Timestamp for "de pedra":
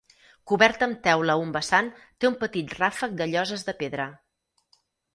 3.71-4.13